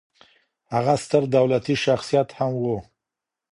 هغه 0.73 0.93
ستر 1.03 1.23
دولتي 1.35 1.75
شخصیت 1.85 2.29
هم 2.37 2.51
و 2.61 2.63